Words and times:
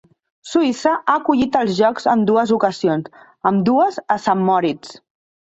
Suïssa 0.51 0.93
ha 0.95 1.17
acollit 1.21 1.57
els 1.59 1.73
Jocs 1.81 2.09
en 2.15 2.23
dues 2.31 2.55
ocasions, 2.57 3.13
ambdues 3.53 4.01
a 4.17 4.19
Saint 4.27 4.45
Moritz. 4.51 4.99